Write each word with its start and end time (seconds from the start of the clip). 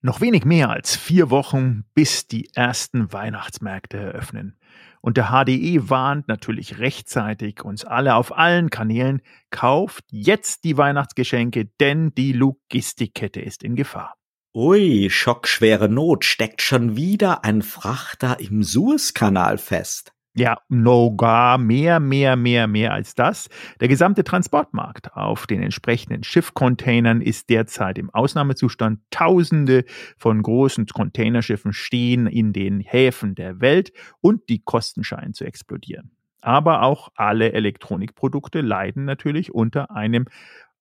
Noch 0.00 0.20
wenig 0.20 0.44
mehr 0.44 0.70
als 0.70 0.94
vier 0.94 1.28
Wochen, 1.30 1.84
bis 1.92 2.28
die 2.28 2.50
ersten 2.54 3.12
Weihnachtsmärkte 3.12 3.96
eröffnen. 3.96 4.56
Und 5.00 5.16
der 5.16 5.30
HDE 5.30 5.90
warnt 5.90 6.28
natürlich 6.28 6.78
rechtzeitig 6.78 7.64
uns 7.64 7.84
alle 7.84 8.14
auf 8.14 8.36
allen 8.36 8.70
Kanälen, 8.70 9.22
kauft 9.50 10.04
jetzt 10.10 10.62
die 10.62 10.76
Weihnachtsgeschenke, 10.76 11.66
denn 11.80 12.14
die 12.14 12.32
Logistikkette 12.32 13.40
ist 13.40 13.64
in 13.64 13.74
Gefahr. 13.74 14.14
Ui, 14.54 15.10
schockschwere 15.10 15.88
Not, 15.88 16.24
steckt 16.24 16.62
schon 16.62 16.96
wieder 16.96 17.44
ein 17.44 17.62
Frachter 17.62 18.38
im 18.38 18.62
Suezkanal 18.62 19.58
fest. 19.58 20.12
Ja, 20.34 20.58
no 20.68 21.16
gar 21.16 21.58
mehr, 21.58 21.98
mehr, 21.98 22.36
mehr, 22.36 22.68
mehr 22.68 22.92
als 22.92 23.14
das. 23.14 23.48
Der 23.80 23.88
gesamte 23.88 24.22
Transportmarkt 24.22 25.12
auf 25.14 25.46
den 25.46 25.62
entsprechenden 25.62 26.22
Schiffcontainern 26.22 27.20
ist 27.20 27.50
derzeit 27.50 27.98
im 27.98 28.10
Ausnahmezustand. 28.10 29.00
Tausende 29.10 29.84
von 30.16 30.40
großen 30.42 30.86
Containerschiffen 30.86 31.72
stehen 31.72 32.26
in 32.26 32.52
den 32.52 32.80
Häfen 32.80 33.34
der 33.34 33.60
Welt 33.60 33.92
und 34.20 34.48
die 34.48 34.60
Kosten 34.60 35.02
scheinen 35.02 35.34
zu 35.34 35.44
explodieren. 35.44 36.12
Aber 36.40 36.82
auch 36.82 37.08
alle 37.16 37.52
Elektronikprodukte 37.52 38.60
leiden 38.60 39.04
natürlich 39.04 39.52
unter 39.52 39.90
einem 39.90 40.26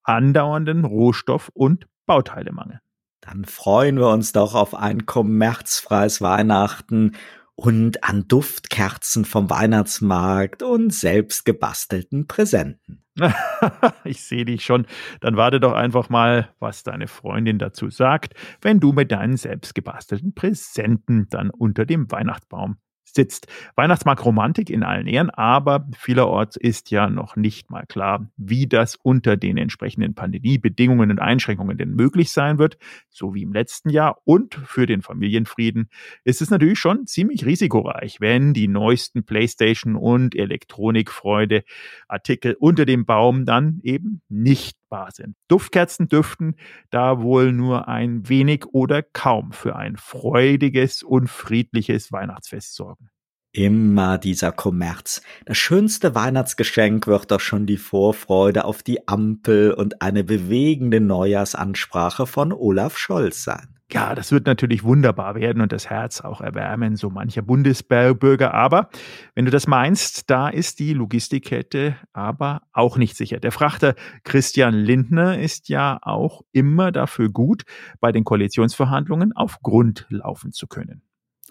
andauernden 0.03 0.85
Rohstoff- 0.85 1.49
und 1.53 1.88
Bauteilemangel. 2.05 2.79
Dann 3.21 3.43
freuen 3.45 3.97
wir 3.97 4.09
uns 4.09 4.31
doch 4.31 4.55
auf 4.55 4.75
ein 4.75 5.05
kommerzfreies 5.05 6.21
Weihnachten 6.21 7.13
und 7.57 8.03
an 8.03 8.27
Duftkerzen 8.27 9.25
vom 9.25 9.49
Weihnachtsmarkt 9.49 10.61
und 10.61 10.93
selbst 10.93 11.43
gebastelten 11.43 12.27
Präsenten. 12.27 13.03
ich 14.03 14.23
sehe 14.23 14.45
dich 14.45 14.63
schon. 14.63 14.85
Dann 15.21 15.38
warte 15.38 15.59
doch 15.59 15.73
einfach 15.73 16.09
mal, 16.09 16.49
was 16.59 16.83
deine 16.83 17.07
Freundin 17.07 17.57
dazu 17.57 17.89
sagt, 17.89 18.35
wenn 18.61 18.80
du 18.80 18.93
mit 18.93 19.11
deinen 19.11 19.38
selbst 19.38 19.73
gebastelten 19.73 20.35
Präsenten 20.35 21.27
dann 21.31 21.49
unter 21.49 21.88
dem 21.88 22.11
Weihnachtsbaum 22.11 22.77
sitzt. 23.17 23.47
Weihnachtsmarktromantik 23.75 24.69
in 24.69 24.83
allen 24.83 25.07
Ehren, 25.07 25.29
aber 25.31 25.89
vielerorts 25.97 26.55
ist 26.55 26.91
ja 26.91 27.09
noch 27.09 27.35
nicht 27.35 27.69
mal 27.69 27.85
klar, 27.87 28.29
wie 28.37 28.67
das 28.67 28.95
unter 28.95 29.35
den 29.35 29.57
entsprechenden 29.57 30.13
Pandemiebedingungen 30.13 31.11
und 31.11 31.19
Einschränkungen 31.19 31.77
denn 31.77 31.95
möglich 31.95 32.31
sein 32.31 32.59
wird, 32.59 32.77
so 33.09 33.33
wie 33.33 33.41
im 33.41 33.51
letzten 33.51 33.89
Jahr. 33.89 34.21
Und 34.23 34.55
für 34.55 34.85
den 34.85 35.01
Familienfrieden 35.01 35.89
ist 36.23 36.41
es 36.41 36.51
natürlich 36.51 36.79
schon 36.79 37.07
ziemlich 37.07 37.45
risikoreich, 37.45 38.21
wenn 38.21 38.53
die 38.53 38.67
neuesten 38.67 39.25
PlayStation 39.25 39.95
und 39.95 40.35
Elektronikfreude 40.35 41.63
Artikel 42.07 42.55
unter 42.59 42.85
dem 42.85 43.05
Baum 43.05 43.45
dann 43.45 43.79
eben 43.81 44.21
nicht 44.29 44.77
bar 44.89 45.11
sind. 45.11 45.35
Duftkerzen 45.47 46.07
dürften 46.07 46.55
da 46.89 47.21
wohl 47.21 47.52
nur 47.52 47.88
ein 47.88 48.27
wenig 48.30 48.66
oder 48.67 49.03
kaum 49.03 49.52
für 49.52 49.75
ein 49.75 49.97
freudiges 49.97 51.03
und 51.03 51.29
friedliches 51.29 52.11
Weihnachtsfest 52.11 52.75
sorgen. 52.75 53.09
Immer 53.58 54.19
dieser 54.19 54.52
Kommerz. 54.52 55.23
Das 55.45 55.58
schönste 55.58 56.13
Weihnachtsgeschenk 56.13 57.08
wird 57.08 57.31
doch 57.31 57.39
schon 57.39 57.66
die 57.66 57.77
Vorfreude 57.77 58.66
auf 58.66 58.83
die 58.83 59.08
Ampel 59.08 59.73
und 59.73 60.00
eine 60.00 60.23
bewegende 60.23 61.00
Neujahrsansprache 61.00 62.28
von 62.28 62.53
Olaf 62.53 63.00
Scholz 63.00 63.44
sein. 63.44 63.80
Ja, 63.91 64.13
das 64.13 64.31
wird 64.31 64.45
natürlich 64.45 64.83
wunderbar 64.83 65.33
werden 65.33 65.63
und 65.63 65.72
das 65.72 65.89
Herz 65.89 66.22
auch 66.22 66.39
erwärmen, 66.39 66.97
so 66.97 67.09
mancher 67.09 67.41
Bundesbürger. 67.41 68.53
Aber 68.53 68.89
wenn 69.33 69.45
du 69.45 69.52
das 69.52 69.66
meinst, 69.66 70.30
da 70.30 70.50
ist 70.50 70.78
die 70.78 70.94
Logistikkette 70.94 71.95
aber 72.13 72.61
auch 72.73 72.97
nicht 72.97 73.17
sicher. 73.17 73.39
Der 73.39 73.52
Frachter 73.52 73.95
Christian 74.23 74.75
Lindner 74.75 75.39
ist 75.39 75.67
ja 75.67 75.97
auch 76.03 76.44
immer 76.52 76.91
dafür 76.91 77.30
gut, 77.30 77.63
bei 78.00 78.11
den 78.11 78.23
Koalitionsverhandlungen 78.23 79.35
auf 79.35 79.61
Grund 79.63 80.05
laufen 80.09 80.52
zu 80.52 80.67
können. 80.67 81.06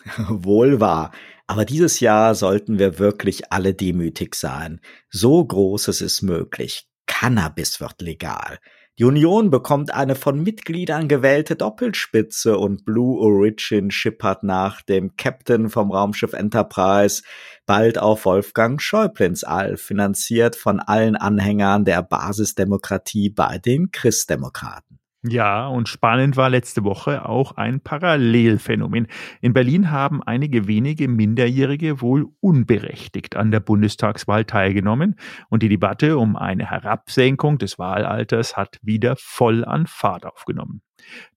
Wohl 0.29 0.81
wahr. 0.81 1.13
Aber 1.47 1.65
dieses 1.65 2.01
Jahr 2.01 2.35
sollten 2.35 2.79
wir 2.79 2.99
wirklich 2.99 3.53
alle 3.53 3.75
demütig 3.75 4.35
sein. 4.35 4.81
So 5.11 5.45
Großes 5.45 6.01
ist 6.01 6.23
möglich. 6.23 6.89
Cannabis 7.07 7.81
wird 7.81 8.03
legal. 8.03 8.59
Die 8.99 9.05
Union 9.05 9.51
bekommt 9.51 9.93
eine 9.93 10.15
von 10.15 10.43
Mitgliedern 10.43 11.07
gewählte 11.07 11.55
Doppelspitze 11.55 12.57
und 12.57 12.87
Blue 12.87 13.21
Origin 13.21 13.91
schippert 13.91 14.43
nach 14.43 14.81
dem 14.81 15.17
Captain 15.17 15.69
vom 15.69 15.93
Raumschiff 15.93 16.33
Enterprise 16.33 17.23
bald 17.67 17.99
auf 17.99 18.25
Wolfgang 18.25 18.81
Schäublins 18.81 19.45
All, 19.45 19.77
finanziert 19.77 20.57
von 20.57 20.81
allen 20.81 21.15
Anhängern 21.15 21.85
der 21.85 22.03
Basisdemokratie 22.03 23.29
bei 23.29 23.59
den 23.59 23.91
Christdemokraten. 23.91 24.99
Ja, 25.29 25.67
und 25.67 25.89
spannend 25.89 26.37
war 26.37 26.51
letzte 26.51 26.85
Woche 26.85 27.29
auch 27.29 27.53
ein 27.53 27.81
Parallelphänomen. 27.81 29.09
In 29.41 29.53
Berlin 29.55 29.91
haben 29.91 30.23
einige 30.23 30.69
wenige 30.69 31.09
Minderjährige 31.09 32.01
wohl 32.01 32.27
unberechtigt 32.41 33.35
an 33.35 33.51
der 33.51 33.61
Bundestagswahl 33.61 34.45
teilgenommen 34.45 35.17
und 35.49 35.63
die 35.63 35.69
Debatte 35.69 36.19
um 36.19 36.37
eine 36.37 36.71
Herabsenkung 36.71 37.59
des 37.59 37.79
Wahlalters 37.79 38.57
hat 38.57 38.79
wieder 38.83 39.17
voll 39.19 39.65
an 39.65 39.87
Fahrt 39.87 40.27
aufgenommen. 40.27 40.83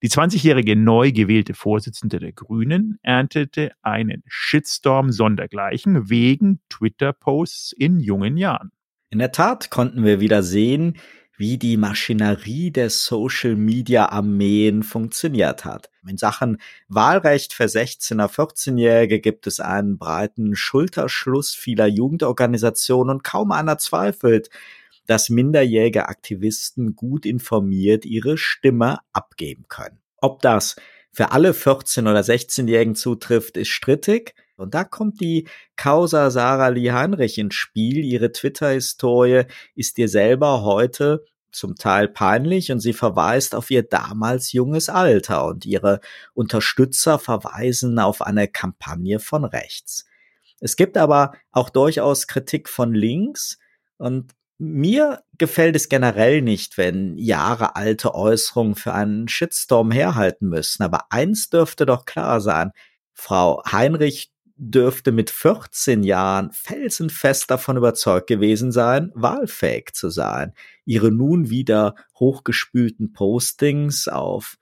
Die 0.03 0.09
20-jährige 0.09 0.75
neu 0.75 1.11
gewählte 1.11 1.53
Vorsitzende 1.53 2.19
der 2.19 2.33
Grünen 2.33 3.00
erntete 3.01 3.71
einen 3.81 4.23
Shitstorm 4.27 5.11
sondergleichen 5.11 6.09
wegen 6.09 6.59
Twitter-Posts 6.69 7.73
in 7.73 8.00
jungen 8.00 8.38
Jahren. 8.38 8.71
In 9.09 9.19
der 9.19 9.31
Tat 9.31 9.71
konnten 9.71 10.03
wir 10.03 10.19
wieder 10.19 10.44
sehen, 10.44 10.97
wie 11.39 11.57
die 11.57 11.77
Maschinerie 11.77 12.69
der 12.69 12.89
Social-Media-Armeen 12.89 14.83
funktioniert 14.83 15.63
hat. 15.63 15.89
In 16.05 16.17
Sachen 16.17 16.57
Wahlrecht 16.89 17.53
für 17.53 17.63
16er, 17.63 18.29
14-Jährige 18.29 19.22
gibt 19.22 19.47
es 19.47 19.61
einen 19.61 19.97
breiten 19.97 20.57
Schulterschluss 20.57 21.55
vieler 21.55 21.88
Jugendorganisationen 21.88 23.16
und 23.16 23.23
kaum 23.23 23.53
einer 23.53 23.77
zweifelt, 23.77 24.50
dass 25.07 25.29
minderjährige 25.29 26.09
Aktivisten 26.09 26.97
gut 26.97 27.25
informiert 27.25 28.06
ihre 28.06 28.38
Stimme 28.38 29.00
abgeben 29.13 29.63
können. 29.69 29.97
Ob 30.17 30.41
das 30.41 30.75
für 31.13 31.31
alle 31.31 31.51
14- 31.53 32.01
oder 32.01 32.19
16-Jährigen 32.19 32.95
zutrifft, 32.95 33.56
ist 33.56 33.69
strittig. 33.69 34.35
Und 34.59 34.74
da 34.74 34.84
kommt 34.84 35.22
die 35.22 35.47
Causa 35.75 36.30
Sarah 36.30 36.70
Lee 36.70 36.92
Heinrich 36.92 37.38
ins 37.38 37.56
Spiel. 37.56 38.03
Ihre 38.03 38.31
Twitter-Historie 38.31 39.44
ist 39.75 39.97
ihr 39.97 40.09
selber 40.09 40.64
heute 40.64 41.25
zum 41.52 41.75
Teil 41.75 42.08
peinlich 42.08 42.72
und 42.72 42.80
sie 42.80 42.94
verweist 42.94 43.56
auf 43.56 43.72
ihr 43.72 43.84
damals 43.84 44.52
junges 44.52 44.90
Alter 44.90 45.46
und 45.46 45.66
ihre 45.66 46.00
Unterstützer 46.34 47.19
verweisen 47.19 47.98
auf 48.00 48.22
eine 48.22 48.48
Kampagne 48.48 49.19
von 49.19 49.46
rechts. 49.46 50.06
Es 50.59 50.75
gibt 50.75 50.98
aber 50.98 51.34
auch 51.52 51.69
durchaus 51.69 52.28
Kritik 52.28 52.69
von 52.69 52.94
links 52.94 53.58
und 53.98 54.34
mir 54.62 55.24
gefällt 55.38 55.78
es 55.78 55.88
generell 55.88 56.42
nicht, 56.42 56.78
wenn 56.78 57.18
Jahre 57.18 57.78
alte 57.78 58.14
Äußerungen 58.14 58.75
für 58.75 58.94
einen 58.94 59.30
Shitstorm 59.30 59.90
herhalten 59.90 60.50
müssen. 60.50 60.84
Aber 60.84 61.06
eins 61.12 61.50
dürfte 61.50 61.86
doch 61.86 62.03
klar 62.03 62.42
sein. 62.42 62.72
Frau 63.14 63.64
Heinrich 63.69 64.31
dürfte 64.59 65.14
mit 65.14 65.30
14 65.30 66.03
Jahren 66.03 66.52
felsenfest 66.52 67.50
davon 67.50 67.78
überzeugt 67.78 68.28
gewesen 68.28 68.74
sein, 68.74 69.12
wahlfähig 69.16 69.94
zu 69.94 70.09
sein. 70.09 70.53
Ihre 70.86 71.12
nun 71.12 71.50
wieder 71.50 71.96
hochgespülten 72.20 73.14
Postings 73.14 74.09
auf 74.09 74.58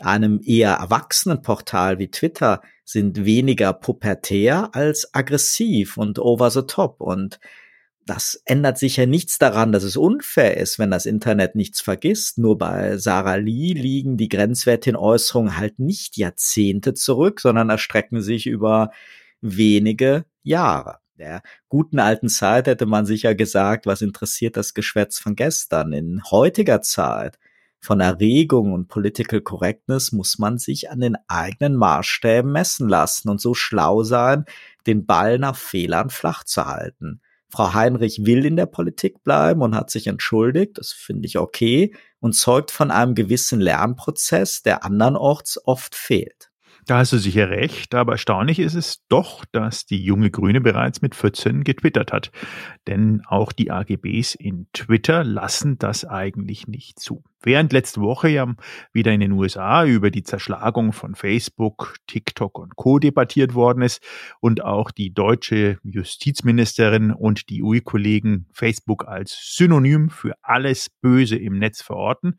einem 0.00 0.40
eher 0.44 0.74
erwachsenen 0.74 1.40
Portal 1.42 1.98
wie 1.98 2.10
Twitter 2.10 2.60
sind 2.84 3.24
weniger 3.24 3.72
pubertär 3.72 4.70
als 4.74 5.12
aggressiv 5.14 5.96
und 5.96 6.18
over 6.18 6.50
the 6.50 6.62
top 6.62 7.00
und 7.00 7.40
das 8.04 8.40
ändert 8.46 8.78
sicher 8.78 9.04
nichts 9.04 9.38
daran, 9.38 9.70
dass 9.70 9.82
es 9.82 9.98
unfair 9.98 10.56
ist, 10.56 10.78
wenn 10.78 10.90
das 10.90 11.04
Internet 11.04 11.54
nichts 11.54 11.82
vergisst. 11.82 12.38
Nur 12.38 12.56
bei 12.56 12.96
Sarah 12.96 13.34
Lee 13.34 13.74
liegen 13.74 14.16
die 14.16 14.30
grenzwertigen 14.30 14.96
Äußerungen 14.96 15.58
halt 15.58 15.78
nicht 15.78 16.16
Jahrzehnte 16.16 16.94
zurück, 16.94 17.40
sondern 17.40 17.68
erstrecken 17.68 18.22
sich 18.22 18.46
über 18.46 18.92
wenige 19.40 20.24
Jahre. 20.42 20.98
Der 21.18 21.42
guten 21.68 21.98
alten 21.98 22.28
Zeit 22.28 22.68
hätte 22.68 22.86
man 22.86 23.04
sicher 23.04 23.34
gesagt, 23.34 23.86
was 23.86 24.02
interessiert 24.02 24.56
das 24.56 24.72
Geschwätz 24.72 25.18
von 25.18 25.34
gestern? 25.34 25.92
In 25.92 26.22
heutiger 26.30 26.80
Zeit 26.80 27.38
von 27.80 28.00
Erregung 28.00 28.72
und 28.72 28.88
Political 28.88 29.40
Correctness 29.40 30.12
muss 30.12 30.38
man 30.38 30.58
sich 30.58 30.90
an 30.90 31.00
den 31.00 31.16
eigenen 31.26 31.76
Maßstäben 31.76 32.50
messen 32.50 32.88
lassen 32.88 33.28
und 33.28 33.40
so 33.40 33.54
schlau 33.54 34.02
sein, 34.04 34.44
den 34.86 35.06
Ball 35.06 35.38
nach 35.38 35.56
Fehlern 35.56 36.10
flach 36.10 36.44
zu 36.44 36.66
halten. 36.66 37.20
Frau 37.50 37.72
Heinrich 37.72 38.26
will 38.26 38.44
in 38.44 38.56
der 38.56 38.66
Politik 38.66 39.24
bleiben 39.24 39.62
und 39.62 39.74
hat 39.74 39.90
sich 39.90 40.06
entschuldigt, 40.06 40.76
das 40.78 40.92
finde 40.92 41.26
ich 41.26 41.38
okay, 41.38 41.94
und 42.20 42.34
zeugt 42.34 42.70
von 42.70 42.90
einem 42.90 43.14
gewissen 43.14 43.60
Lernprozess, 43.60 44.62
der 44.62 44.84
andernorts 44.84 45.58
oft 45.64 45.94
fehlt. 45.94 46.47
Da 46.88 46.96
hast 46.96 47.12
du 47.12 47.18
sicher 47.18 47.50
recht, 47.50 47.94
aber 47.94 48.12
erstaunlich 48.12 48.58
ist 48.58 48.72
es 48.72 49.06
doch, 49.08 49.44
dass 49.52 49.84
die 49.84 50.02
junge 50.02 50.30
Grüne 50.30 50.62
bereits 50.62 51.02
mit 51.02 51.14
14 51.14 51.62
getwittert 51.62 52.14
hat. 52.14 52.30
Denn 52.86 53.20
auch 53.28 53.52
die 53.52 53.70
AGBs 53.70 54.34
in 54.34 54.68
Twitter 54.72 55.22
lassen 55.22 55.76
das 55.76 56.06
eigentlich 56.06 56.66
nicht 56.66 56.98
zu. 56.98 57.22
Während 57.42 57.74
letzte 57.74 58.00
Woche 58.00 58.30
ja 58.30 58.54
wieder 58.94 59.12
in 59.12 59.20
den 59.20 59.32
USA 59.32 59.84
über 59.84 60.10
die 60.10 60.22
Zerschlagung 60.22 60.94
von 60.94 61.14
Facebook, 61.14 61.96
TikTok 62.06 62.58
und 62.58 62.74
Co. 62.76 62.98
debattiert 62.98 63.54
worden 63.54 63.82
ist 63.82 64.02
und 64.40 64.64
auch 64.64 64.90
die 64.90 65.12
deutsche 65.12 65.76
Justizministerin 65.82 67.12
und 67.12 67.50
die 67.50 67.62
EU-Kollegen 67.62 68.46
Facebook 68.54 69.06
als 69.06 69.38
Synonym 69.56 70.08
für 70.08 70.36
alles 70.40 70.88
Böse 71.02 71.36
im 71.36 71.58
Netz 71.58 71.82
verorten, 71.82 72.38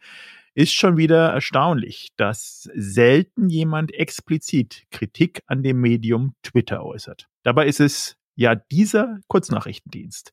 ist 0.54 0.74
schon 0.74 0.98
wieder 0.98 1.30
erstaunlich, 1.30 2.10
dass 2.18 2.70
selten 2.76 3.50
jemand 3.50 3.94
explizit 3.94 4.84
Kritik 4.92 5.42
an 5.48 5.64
dem 5.64 5.80
Medium 5.80 6.36
Twitter 6.44 6.84
äußert. 6.84 7.28
Dabei 7.44 7.68
ist 7.68 7.80
es 7.80 8.18
ja 8.36 8.56
dieser 8.56 9.20
Kurznachrichtendienst, 9.28 10.32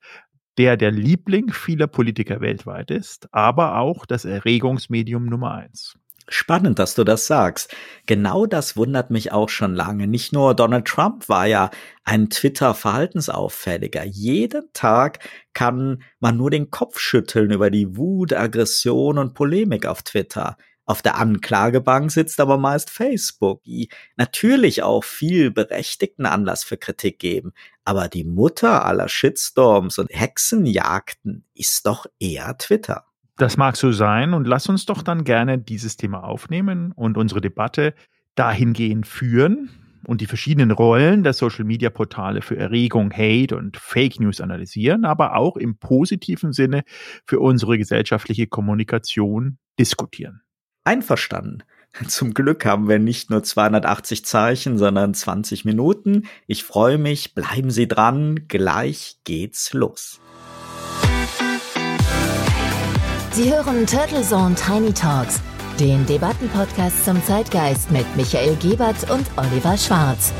der 0.59 0.77
der 0.77 0.91
Liebling 0.91 1.53
vieler 1.53 1.87
Politiker 1.87 2.41
weltweit 2.41 2.91
ist, 2.91 3.33
aber 3.33 3.79
auch 3.79 4.07
das 4.07 4.25
Erregungsmedium 4.25 5.27
Nummer 5.27 5.55
eins. 5.55 5.99
Spannend, 6.29 6.81
dass 6.81 6.97
du 6.97 7.05
das 7.05 7.29
sagst. 7.29 7.73
Genau 8.07 8.47
das 8.47 8.77
wundert 8.77 9.11
mich 9.11 9.31
auch 9.31 9.49
schon 9.49 9.75
lange. 9.75 10.09
Nicht 10.09 10.33
nur 10.33 10.55
Donald 10.55 10.85
Trump 10.85 11.29
war 11.29 11.47
ja 11.47 11.71
ein 12.03 12.31
Twitter-Verhaltensauffälliger. 12.31 14.05
Jeden 14.05 14.73
Tag 14.73 15.21
kann 15.55 16.03
man 16.19 16.37
nur 16.37 16.51
den 16.51 16.71
Kopf 16.71 16.99
schütteln 16.99 17.53
über 17.53 17.71
die 17.71 17.97
Wut, 17.97 18.33
Aggression 18.33 19.19
und 19.19 19.35
Polemik 19.35 19.87
auf 19.87 20.03
Twitter. 20.03 20.57
Auf 20.85 21.01
der 21.01 21.17
Anklagebank 21.17 22.11
sitzt 22.11 22.41
aber 22.41 22.59
meist 22.59 22.91
Facebook, 22.91 23.63
die 23.65 23.89
natürlich 24.17 24.83
auch 24.83 25.05
viel 25.05 25.53
berechtigten 25.53 26.27
Anlass 26.27 26.65
für 26.65 26.77
Kritik 26.77 27.21
geben. 27.21 27.53
Aber 27.85 28.09
die 28.09 28.25
Mutter 28.25 28.85
aller 28.85 29.09
Shitstorms 29.09 29.99
und 29.99 30.11
Hexenjagden 30.13 31.45
ist 31.55 31.87
doch 31.87 32.07
eher 32.19 32.57
Twitter. 32.59 33.05
Das 33.37 33.59
mag 33.59 33.77
so 33.77 33.93
sein 33.93 34.33
und 34.33 34.47
lass 34.47 34.69
uns 34.69 34.87
doch 34.87 35.03
dann 35.03 35.25
gerne 35.25 35.59
dieses 35.59 35.99
Thema 35.99 36.25
aufnehmen 36.25 36.93
und 36.93 37.19
unsere 37.19 37.43
Debatte 37.43 37.95
dahingehend 38.35 39.07
führen 39.07 39.69
und 40.07 40.23
die 40.23 40.27
verschiedenen 40.27 40.71
Rollen 40.71 41.23
der 41.23 41.35
Social-Media-Portale 41.35 42.41
für 42.41 42.57
Erregung, 42.57 43.13
Hate 43.13 43.55
und 43.57 43.77
Fake 43.77 44.21
News 44.21 44.41
analysieren, 44.41 45.05
aber 45.05 45.37
auch 45.37 45.57
im 45.57 45.77
positiven 45.77 46.53
Sinne 46.53 46.85
für 47.27 47.41
unsere 47.41 47.77
gesellschaftliche 47.77 48.47
Kommunikation 48.47 49.59
diskutieren. 49.79 50.41
Einverstanden. 50.85 51.63
Zum 52.07 52.35
Glück 52.35 52.65
haben 52.65 52.89
wir 52.89 52.99
nicht 52.99 53.31
nur 53.31 53.43
280 53.43 54.25
Zeichen, 54.25 54.79
sondern 54.79 55.15
20 55.15 55.65
Minuten. 55.65 56.25
Ich 56.47 56.65
freue 56.65 56.99
mich, 56.99 57.35
bleiben 57.35 57.71
Sie 57.71 57.89
dran, 57.89 58.47
gleich 58.49 59.17
geht's 59.25 59.73
los. 59.73 60.21
Sie 63.37 63.53
hören 63.53 63.87
Turtle 63.87 64.23
Zone 64.23 64.55
Tiny 64.55 64.95
Talks, 64.95 65.43
den 65.79 66.07
Debattenpodcast 66.07 67.05
zum 67.05 67.23
Zeitgeist 67.23 67.91
mit 67.91 68.07
Michael 68.17 68.57
Gebert 68.57 69.11
und 69.11 69.27
Oliver 69.37 69.77
Schwarz. 69.77 70.33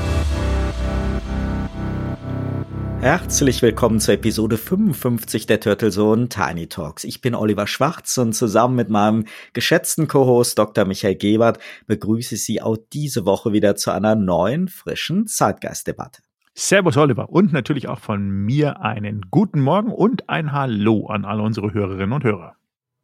Herzlich 3.01 3.61
willkommen 3.61 4.01
zur 4.01 4.15
Episode 4.15 4.57
55 4.57 5.45
der 5.45 5.61
Turtle 5.61 5.91
Zone 5.91 6.31
Tiny 6.31 6.69
Talks. 6.69 7.05
Ich 7.05 7.21
bin 7.21 7.35
Oliver 7.35 7.67
Schwarz 7.67 8.17
und 8.17 8.33
zusammen 8.33 8.77
mit 8.77 8.89
meinem 8.89 9.27
geschätzten 9.53 10.09
Co-Host 10.09 10.59
Dr. 10.59 10.87
Michael 10.87 11.17
Gebert 11.17 11.59
begrüße 11.87 12.37
ich 12.37 12.45
Sie 12.47 12.63
auch 12.63 12.79
diese 12.95 13.27
Woche 13.27 13.53
wieder 13.53 13.77
zu 13.77 13.91
einer 13.91 14.15
neuen, 14.15 14.69
frischen 14.69 15.27
Zeitgeistdebatte. 15.27 16.23
Servus 16.55 16.97
Oliver 16.97 17.29
und 17.29 17.53
natürlich 17.53 17.89
auch 17.89 17.99
von 17.99 18.27
mir 18.27 18.81
einen 18.81 19.27
guten 19.31 19.61
Morgen 19.61 19.93
und 19.93 20.31
ein 20.31 20.53
Hallo 20.53 21.09
an 21.09 21.27
alle 21.27 21.43
unsere 21.43 21.75
Hörerinnen 21.75 22.15
und 22.15 22.25
Hörer. 22.25 22.57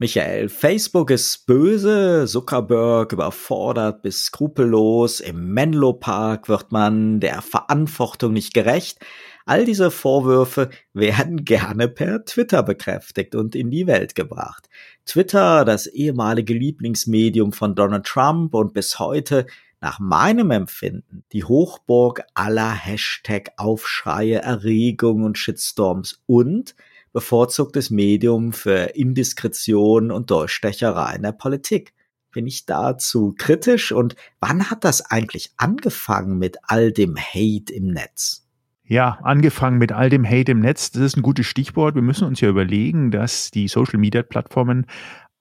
Michael, 0.03 0.49
Facebook 0.49 1.13
ist 1.13 1.47
böse, 1.47 2.25
Zuckerberg 2.27 3.13
überfordert 3.13 4.03
bis 4.03 4.25
skrupellos, 4.25 5.21
im 5.21 5.55
Menlo 5.55 5.93
Park 5.93 6.49
wird 6.49 6.73
man 6.73 7.21
der 7.21 7.41
Verantwortung 7.41 8.33
nicht 8.33 8.53
gerecht. 8.53 8.99
All 9.47 9.65
diese 9.65 9.93
Vorwürfe 9.93 10.71
werden 10.93 11.45
gerne 11.45 11.87
per 11.87 12.25
Twitter 12.25 12.65
bekräftigt 12.65 13.37
und 13.37 13.55
in 13.55 13.71
die 13.71 13.87
Welt 13.87 14.17
gebracht. 14.17 14.69
Twitter, 15.07 15.65
das 15.65 15.87
ehemalige 15.87 16.55
Lieblingsmedium 16.55 17.53
von 17.53 17.77
Donald 17.77 18.05
Trump 18.05 18.57
und 18.57 18.75
bis 18.75 18.99
heute 18.99 19.47
nach 19.81 20.01
meinem 20.01 20.51
Empfinden 20.51 21.23
die 21.33 21.45
Hochburg 21.45 22.23
aller 22.35 22.73
Hashtag-Aufschreie, 22.73 24.43
Erregungen 24.43 25.25
und 25.25 25.39
Shitstorms 25.39 26.25
und 26.27 26.75
bevorzugtes 27.13 27.91
Medium 27.91 28.53
für 28.53 28.95
Indiskretion 28.95 30.11
und 30.11 30.31
Durchstecherei 30.31 31.17
in 31.17 31.23
der 31.23 31.33
Politik. 31.33 31.93
Bin 32.33 32.47
ich 32.47 32.65
dazu 32.65 33.35
kritisch 33.37 33.93
und 33.93 34.17
wann 34.41 34.71
hat 34.71 34.85
das 34.85 35.11
eigentlich 35.11 35.53
angefangen 35.59 36.39
mit 36.39 36.57
all 36.63 36.91
dem 36.91 37.17
Hate 37.17 37.73
im 37.73 37.89
Netz? 37.89 38.49
Ja, 38.85 39.19
angefangen 39.23 39.79
mit 39.79 39.93
all 39.93 40.09
dem 40.09 40.27
Hate 40.27 40.53
im 40.53 40.61
Netz, 40.61 40.91
das 40.91 41.03
ist 41.03 41.17
ein 41.17 41.23
gutes 41.23 41.47
Stichwort. 41.47 41.95
Wir 41.95 42.03
müssen 42.03 42.27
uns 42.27 42.41
ja 42.41 42.49
überlegen, 42.49 43.11
dass 43.11 43.51
die 43.51 43.69
Social-Media-Plattformen 43.69 44.87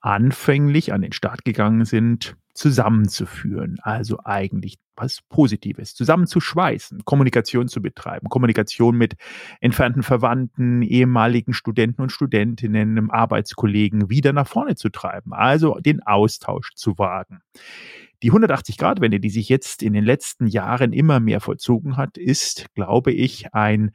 anfänglich 0.01 0.93
an 0.93 1.01
den 1.01 1.13
Start 1.13 1.45
gegangen 1.45 1.85
sind, 1.85 2.35
zusammenzuführen. 2.53 3.77
Also 3.81 4.19
eigentlich 4.23 4.77
was 4.95 5.21
Positives. 5.29 5.95
Zusammenzuschweißen, 5.95 7.03
Kommunikation 7.05 7.67
zu 7.67 7.81
betreiben, 7.81 8.29
Kommunikation 8.29 8.95
mit 8.95 9.15
entfernten 9.59 10.03
Verwandten, 10.03 10.81
ehemaligen 10.81 11.53
Studenten 11.53 12.01
und 12.01 12.11
Studentinnen, 12.11 13.09
Arbeitskollegen 13.09 14.09
wieder 14.09 14.33
nach 14.33 14.47
vorne 14.47 14.75
zu 14.75 14.89
treiben. 14.89 15.33
Also 15.33 15.79
den 15.79 16.03
Austausch 16.03 16.73
zu 16.75 16.97
wagen. 16.97 17.39
Die 18.23 18.31
180-Grad-Wende, 18.31 19.19
die 19.19 19.31
sich 19.31 19.49
jetzt 19.49 19.81
in 19.81 19.93
den 19.93 20.05
letzten 20.05 20.45
Jahren 20.45 20.93
immer 20.93 21.19
mehr 21.19 21.41
vollzogen 21.41 21.97
hat, 21.97 22.17
ist, 22.17 22.67
glaube 22.75 23.11
ich, 23.11 23.53
ein 23.53 23.91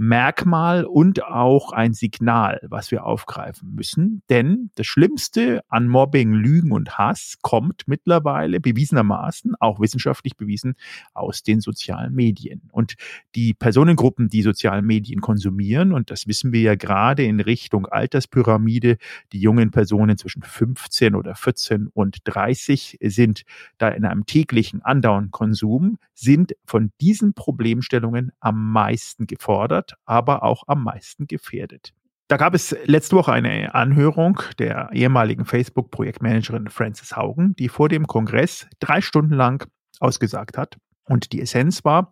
Merkmal 0.00 0.84
und 0.84 1.24
auch 1.24 1.72
ein 1.72 1.92
Signal, 1.92 2.60
was 2.70 2.92
wir 2.92 3.04
aufgreifen 3.04 3.74
müssen. 3.74 4.22
Denn 4.30 4.70
das 4.76 4.86
Schlimmste 4.86 5.62
an 5.68 5.88
Mobbing, 5.88 6.32
Lügen 6.32 6.70
und 6.70 6.98
Hass 6.98 7.34
kommt 7.42 7.88
mittlerweile 7.88 8.60
bewiesenermaßen, 8.60 9.56
auch 9.58 9.80
wissenschaftlich 9.80 10.36
bewiesen, 10.36 10.76
aus 11.14 11.42
den 11.42 11.60
sozialen 11.60 12.14
Medien. 12.14 12.62
Und 12.70 12.94
die 13.34 13.54
Personengruppen, 13.54 14.28
die 14.28 14.42
sozialen 14.42 14.86
Medien 14.86 15.20
konsumieren, 15.20 15.92
und 15.92 16.12
das 16.12 16.28
wissen 16.28 16.52
wir 16.52 16.60
ja 16.60 16.74
gerade 16.76 17.24
in 17.24 17.40
Richtung 17.40 17.86
Alterspyramide, 17.86 18.98
die 19.32 19.40
jungen 19.40 19.72
Personen 19.72 20.16
zwischen 20.16 20.42
15 20.42 21.16
oder 21.16 21.34
14 21.34 21.88
und 21.92 22.18
30 22.22 22.98
sind 23.02 23.42
da 23.78 23.88
in 23.88 24.04
einem 24.04 24.26
täglichen 24.26 24.80
andauernden 24.80 25.32
Konsum, 25.32 25.98
sind 26.14 26.54
von 26.64 26.92
diesen 27.00 27.34
Problemstellungen 27.34 28.30
am 28.38 28.70
meisten 28.70 29.26
gefordert 29.26 29.87
aber 30.04 30.42
auch 30.42 30.64
am 30.66 30.84
meisten 30.84 31.26
gefährdet. 31.26 31.92
Da 32.28 32.36
gab 32.36 32.54
es 32.54 32.76
letzte 32.84 33.16
Woche 33.16 33.32
eine 33.32 33.74
Anhörung 33.74 34.40
der 34.58 34.90
ehemaligen 34.92 35.46
Facebook-Projektmanagerin 35.46 36.68
Frances 36.68 37.16
Haugen, 37.16 37.56
die 37.56 37.70
vor 37.70 37.88
dem 37.88 38.06
Kongress 38.06 38.66
drei 38.80 39.00
Stunden 39.00 39.34
lang 39.34 39.66
ausgesagt 39.98 40.58
hat. 40.58 40.76
Und 41.04 41.32
die 41.32 41.40
Essenz 41.40 41.86
war, 41.86 42.10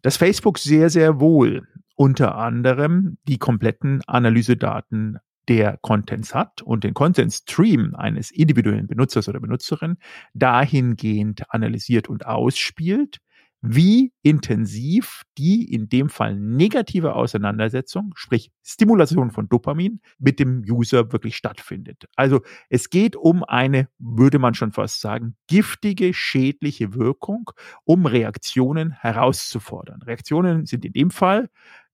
dass 0.00 0.16
Facebook 0.16 0.58
sehr, 0.58 0.88
sehr 0.88 1.20
wohl 1.20 1.68
unter 1.96 2.36
anderem 2.36 3.18
die 3.28 3.38
kompletten 3.38 4.02
Analysedaten 4.06 5.18
der 5.48 5.76
Contents 5.82 6.34
hat 6.34 6.62
und 6.62 6.84
den 6.84 6.94
Content 6.94 7.32
Stream 7.32 7.94
eines 7.94 8.30
individuellen 8.30 8.86
Benutzers 8.86 9.28
oder 9.28 9.40
Benutzerin 9.40 9.98
dahingehend 10.34 11.42
analysiert 11.52 12.08
und 12.08 12.26
ausspielt, 12.26 13.18
wie 13.62 14.12
intensiv 14.22 15.22
die 15.38 15.72
in 15.72 15.88
dem 15.88 16.08
Fall 16.08 16.36
negative 16.36 17.14
Auseinandersetzung, 17.14 18.12
sprich 18.16 18.50
Stimulation 18.64 19.30
von 19.30 19.48
Dopamin, 19.48 20.00
mit 20.18 20.40
dem 20.40 20.64
User 20.68 21.12
wirklich 21.12 21.36
stattfindet. 21.36 22.08
Also 22.16 22.40
es 22.68 22.90
geht 22.90 23.14
um 23.14 23.44
eine, 23.44 23.88
würde 23.98 24.40
man 24.40 24.54
schon 24.54 24.72
fast 24.72 25.00
sagen, 25.00 25.36
giftige, 25.46 26.12
schädliche 26.12 26.94
Wirkung, 26.94 27.50
um 27.84 28.04
Reaktionen 28.04 28.90
herauszufordern. 28.90 30.02
Reaktionen 30.02 30.66
sind 30.66 30.84
in 30.84 30.92
dem 30.92 31.10
Fall 31.10 31.48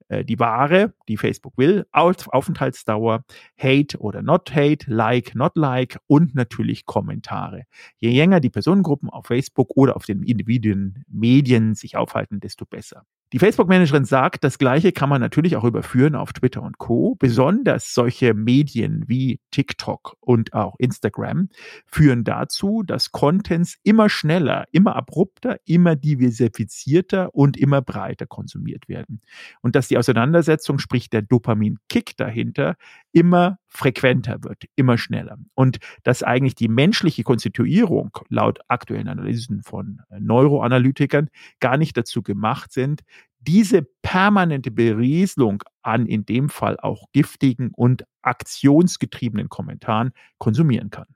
äh, 0.09 0.25
die 0.25 0.39
Ware, 0.39 0.95
die 1.09 1.17
Facebook 1.17 1.57
will, 1.57 1.87
Aufenthaltsdauer, 1.93 3.25
Hate 3.59 3.99
oder 3.99 4.23
Not 4.23 4.55
Hate, 4.55 4.91
Like, 4.91 5.35
Not 5.35 5.57
Like 5.57 5.99
und 6.07 6.35
natürlich 6.35 6.87
Kommentare. 6.87 7.65
Je 7.99 8.11
länger 8.17 8.41
die 8.41 8.51
Personengruppen 8.51 9.11
auf 9.11 9.27
Facebook 9.27 9.71
oder 9.77 9.97
auf 9.97 10.05
den 10.05 10.23
Individuen 10.23 11.05
Medien 11.09 11.75
sich 11.75 11.97
aufhalten, 11.97 12.41
desto 12.41 12.65
besser. 12.65 13.05
Die 13.35 13.39
Facebook-Managerin 13.39 14.07
sagt, 14.07 14.43
das 14.43 14.57
Gleiche 14.57 14.93
kann 14.93 15.11
man 15.11 15.21
natürlich 15.21 15.57
auch 15.57 15.65
überführen 15.65 16.15
auf 16.15 16.33
Twitter 16.33 16.63
und 16.63 16.79
Co. 16.79 17.15
Besonders 17.19 17.93
solche 17.93 18.33
Medien 18.33 19.05
wie 19.07 19.41
TikTok 19.51 20.17
und 20.21 20.55
auch 20.55 20.77
Instagram 20.79 21.51
führen 21.87 22.25
dazu, 22.25 22.83
dass 22.83 23.13
Contents 23.13 23.77
immer 23.83 24.09
schneller, 24.09 24.65
immer 24.73 24.97
abrupter, 24.97 25.59
immer 25.67 25.95
diversifizierter 25.95 27.35
und 27.35 27.59
immer 27.59 27.83
breiter 27.83 28.27
konsumiert 28.27 28.89
werden. 28.89 29.21
Und 29.61 29.77
dass 29.77 29.89
die 29.89 29.99
Auseinandersetzung, 29.99 30.79
sprich 30.79 31.11
der 31.11 31.21
Dopamin-Kick 31.21 32.17
dahinter, 32.17 32.77
immer 33.13 33.59
frequenter 33.69 34.43
wird, 34.43 34.65
immer 34.77 34.99
schneller. 34.99 35.39
Und 35.55 35.79
dass 36.03 36.23
eigentlich 36.23 36.55
die 36.55 36.69
menschliche 36.69 37.23
Konstituierung 37.23 38.11
laut 38.29 38.61
aktuellen 38.69 39.09
Analysen 39.09 39.63
von 39.63 40.01
Neuroanalytikern 40.19 41.29
gar 41.61 41.77
nicht 41.77 41.97
dazu 41.97 42.23
gemacht 42.23 42.73
sind, 42.73 43.03
diese 43.41 43.83
permanente 44.03 44.71
Berieselung 44.71 45.63
an 45.83 46.07
in 46.07 46.27
dem 46.27 46.49
Fall 46.49 46.79
auch 46.81 47.05
giftigen 47.13 47.71
und 47.75 48.05
aktionsgetriebenen 48.23 49.49
Kommentaren 49.49 50.11
konsumieren 50.39 50.91
kann. 50.91 51.07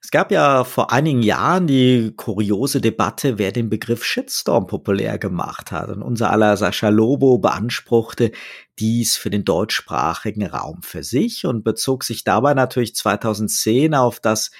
Es 0.00 0.12
gab 0.12 0.30
ja 0.30 0.62
vor 0.62 0.92
einigen 0.92 1.22
Jahren 1.22 1.66
die 1.66 2.12
kuriose 2.16 2.80
Debatte, 2.80 3.36
wer 3.36 3.50
den 3.50 3.68
Begriff 3.68 4.04
Shitstorm 4.04 4.66
populär 4.66 5.18
gemacht 5.18 5.72
hat. 5.72 5.90
Und 5.90 6.02
unser 6.02 6.30
aller 6.30 6.56
Sascha 6.56 6.88
Lobo 6.88 7.38
beanspruchte 7.38 8.30
dies 8.78 9.16
für 9.16 9.28
den 9.28 9.44
deutschsprachigen 9.44 10.46
Raum 10.46 10.82
für 10.82 11.02
sich 11.02 11.46
und 11.46 11.64
bezog 11.64 12.04
sich 12.04 12.22
dabei 12.22 12.54
natürlich 12.54 12.94
2010 12.94 13.94
auf 13.94 14.20
das 14.20 14.52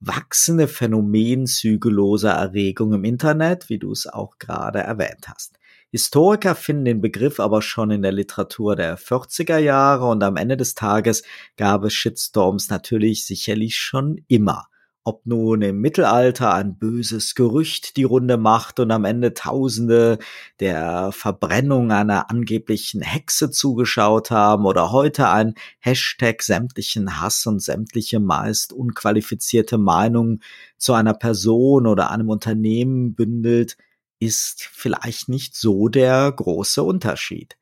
wachsende 0.00 0.68
Phänomen 0.68 1.46
zügelloser 1.46 2.32
Erregung 2.32 2.94
im 2.94 3.04
Internet, 3.04 3.68
wie 3.68 3.78
du 3.78 3.92
es 3.92 4.06
auch 4.06 4.38
gerade 4.38 4.78
erwähnt 4.78 5.28
hast. 5.28 5.58
Historiker 5.90 6.54
finden 6.54 6.86
den 6.86 7.00
Begriff 7.00 7.40
aber 7.40 7.62
schon 7.62 7.90
in 7.90 8.02
der 8.02 8.12
Literatur 8.12 8.74
der 8.74 8.98
40er 8.98 9.58
Jahre 9.58 10.06
und 10.06 10.22
am 10.22 10.36
Ende 10.36 10.56
des 10.56 10.74
Tages 10.74 11.22
gab 11.56 11.84
es 11.84 11.94
Shitstorms 11.94 12.68
natürlich 12.68 13.26
sicherlich 13.26 13.76
schon 13.76 14.24
immer. 14.28 14.68
Ob 15.04 15.24
nun 15.24 15.62
im 15.62 15.80
Mittelalter 15.80 16.52
ein 16.52 16.76
böses 16.76 17.34
Gerücht 17.34 17.96
die 17.96 18.04
Runde 18.04 18.36
macht 18.36 18.78
und 18.78 18.90
am 18.90 19.06
Ende 19.06 19.32
Tausende 19.32 20.18
der 20.60 21.12
Verbrennung 21.12 21.92
einer 21.92 22.30
angeblichen 22.30 23.00
Hexe 23.00 23.50
zugeschaut 23.50 24.30
haben 24.30 24.66
oder 24.66 24.92
heute 24.92 25.30
ein 25.30 25.54
Hashtag 25.78 26.42
sämtlichen 26.42 27.20
Hass 27.20 27.46
und 27.46 27.62
sämtliche 27.62 28.20
meist 28.20 28.72
unqualifizierte 28.72 29.78
Meinungen 29.78 30.42
zu 30.76 30.92
einer 30.92 31.14
Person 31.14 31.86
oder 31.86 32.10
einem 32.10 32.28
Unternehmen 32.28 33.14
bündelt, 33.14 33.78
ist 34.20 34.62
vielleicht 34.72 35.28
nicht 35.28 35.56
so 35.56 35.88
der 35.88 36.30
große 36.32 36.82
Unterschied. 36.82 37.56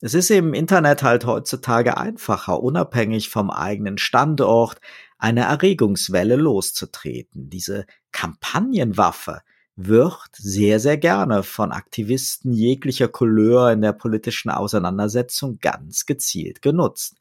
Es 0.00 0.12
ist 0.12 0.30
im 0.30 0.52
Internet 0.52 1.02
halt 1.02 1.24
heutzutage 1.24 1.96
einfacher, 1.96 2.62
unabhängig 2.62 3.30
vom 3.30 3.50
eigenen 3.50 3.96
Standort 3.96 4.78
eine 5.24 5.44
Erregungswelle 5.44 6.36
loszutreten. 6.36 7.48
Diese 7.48 7.86
Kampagnenwaffe 8.12 9.40
wird 9.74 10.28
sehr, 10.34 10.78
sehr 10.80 10.98
gerne 10.98 11.42
von 11.42 11.72
Aktivisten 11.72 12.52
jeglicher 12.52 13.08
Couleur 13.08 13.72
in 13.72 13.80
der 13.80 13.94
politischen 13.94 14.50
Auseinandersetzung 14.50 15.60
ganz 15.62 16.04
gezielt 16.04 16.60
genutzt. 16.60 17.16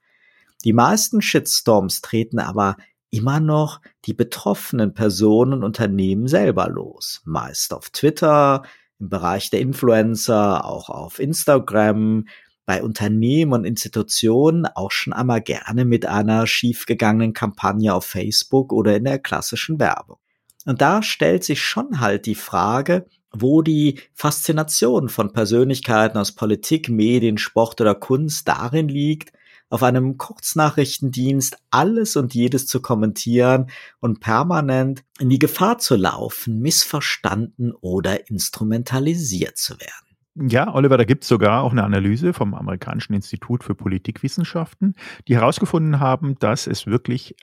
Die 0.66 0.74
meisten 0.74 1.22
Shitstorms 1.22 2.02
treten 2.02 2.40
aber 2.40 2.76
immer 3.10 3.40
noch 3.40 3.80
die 4.04 4.14
betroffenen 4.14 4.94
Personen 4.94 5.54
und 5.54 5.64
Unternehmen 5.64 6.28
selber 6.28 6.68
los. 6.68 7.22
Meist 7.24 7.74
auf 7.74 7.90
Twitter, 7.90 8.64
im 9.00 9.08
Bereich 9.08 9.50
der 9.50 9.62
Influencer, 9.62 10.66
auch 10.66 10.90
auf 10.90 11.20
Instagram, 11.20 12.26
bei 12.66 12.82
Unternehmen 12.82 13.54
und 13.54 13.66
Institutionen 13.66 14.66
auch 14.66 14.92
schon 14.92 15.14
einmal 15.14 15.42
gerne 15.42 15.86
mit 15.86 16.06
einer 16.06 16.48
schiefgegangenen 16.48 17.34
Kampagne 17.34 17.94
auf 17.94 18.06
Facebook 18.06 18.72
oder 18.72 18.96
in 18.96 19.04
der 19.04 19.20
klassischen 19.20 19.80
Werbung. 19.80 20.18
Und 20.66 20.82
da 20.82 21.04
stellt 21.04 21.44
sich 21.44 21.62
schon 21.62 22.00
halt 22.00 22.26
die 22.26 22.36
Frage, 22.36 23.06
wo 23.32 23.62
die 23.62 24.00
Faszination 24.14 25.10
von 25.10 25.34
Persönlichkeiten 25.34 26.18
aus 26.18 26.34
Politik, 26.34 26.88
Medien, 26.90 27.38
Sport 27.38 27.82
oder 27.82 27.96
Kunst 27.96 28.48
darin 28.48 28.88
liegt, 28.88 29.34
auf 29.70 29.82
einem 29.82 30.18
Kurznachrichtendienst 30.20 31.58
alles 31.72 32.16
und 32.16 32.36
jedes 32.36 32.68
zu 32.68 32.80
kommentieren 32.80 33.72
und 34.00 34.20
permanent 34.20 35.04
in 35.18 35.30
die 35.30 35.40
Gefahr 35.40 35.80
zu 35.80 35.96
laufen, 35.96 36.60
missverstanden 36.60 37.74
oder 37.82 38.30
instrumentalisiert 38.30 39.58
zu 39.58 39.80
werden. 39.80 40.13
Ja, 40.36 40.74
Oliver, 40.74 40.98
da 40.98 41.04
gibt 41.04 41.24
es 41.24 41.30
sogar 41.30 41.62
auch 41.62 41.72
eine 41.72 41.84
Analyse 41.84 42.34
vom 42.34 42.56
Amerikanischen 42.56 43.14
Institut 43.14 43.64
für 43.64 43.76
Politikwissenschaften, 43.76 44.96
die 45.28 45.36
herausgefunden 45.36 46.00
haben, 46.00 46.40
dass 46.40 46.66
es 46.66 46.88
wirklich 46.88 47.36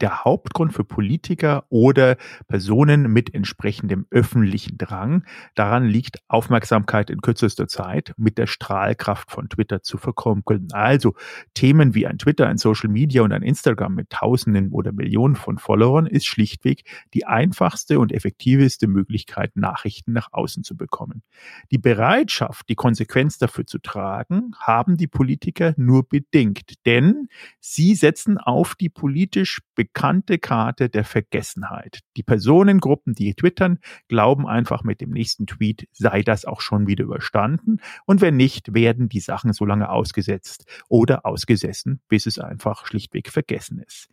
der 0.00 0.24
Hauptgrund 0.24 0.72
für 0.72 0.84
Politiker 0.84 1.64
oder 1.68 2.16
Personen 2.48 3.12
mit 3.12 3.34
entsprechendem 3.34 4.06
öffentlichen 4.10 4.78
Drang. 4.78 5.24
Daran 5.54 5.84
liegt 5.84 6.18
Aufmerksamkeit 6.28 7.10
in 7.10 7.20
kürzester 7.20 7.68
Zeit 7.68 8.14
mit 8.16 8.38
der 8.38 8.46
Strahlkraft 8.46 9.30
von 9.30 9.48
Twitter 9.48 9.82
zu 9.82 9.98
verkrummeln. 9.98 10.68
Also 10.72 11.14
Themen 11.54 11.94
wie 11.94 12.06
ein 12.06 12.18
Twitter, 12.18 12.48
ein 12.48 12.58
Social 12.58 12.88
Media 12.90 13.22
und 13.22 13.32
ein 13.32 13.42
Instagram 13.42 13.94
mit 13.94 14.10
Tausenden 14.10 14.70
oder 14.70 14.92
Millionen 14.92 15.36
von 15.36 15.58
Followern 15.58 16.06
ist 16.06 16.26
schlichtweg 16.26 16.84
die 17.14 17.26
einfachste 17.26 17.98
und 17.98 18.12
effektivste 18.12 18.86
Möglichkeit, 18.86 19.56
Nachrichten 19.56 20.12
nach 20.12 20.28
außen 20.32 20.64
zu 20.64 20.76
bekommen. 20.76 21.22
Die 21.70 21.78
Bereitschaft, 21.78 22.68
die 22.68 22.74
Konsequenz 22.74 23.38
dafür 23.38 23.66
zu 23.66 23.78
tragen, 23.78 24.52
haben 24.58 24.96
die 24.96 25.06
Politiker 25.06 25.74
nur 25.76 26.08
bedingt, 26.08 26.86
denn 26.86 27.28
sie 27.60 27.94
setzen 27.94 28.38
auf 28.38 28.74
die 28.74 28.88
politisch 28.88 29.60
bekannte 29.92 30.38
Karte 30.38 30.88
der 30.88 31.04
Vergessenheit. 31.04 32.00
Die 32.16 32.22
Personengruppen, 32.22 33.14
die 33.14 33.34
twittern, 33.34 33.78
glauben 34.08 34.46
einfach 34.46 34.82
mit 34.84 35.00
dem 35.00 35.10
nächsten 35.10 35.46
Tweet 35.46 35.88
sei 35.92 36.22
das 36.22 36.44
auch 36.44 36.60
schon 36.60 36.86
wieder 36.86 37.04
überstanden 37.04 37.80
und 38.06 38.20
wenn 38.20 38.36
nicht, 38.36 38.74
werden 38.74 39.08
die 39.08 39.20
Sachen 39.20 39.52
so 39.52 39.64
lange 39.64 39.90
ausgesetzt 39.90 40.64
oder 40.88 41.26
ausgesessen, 41.26 42.00
bis 42.08 42.26
es 42.26 42.38
einfach 42.38 42.86
schlichtweg 42.86 43.30
vergessen 43.30 43.80
ist. 43.80 44.08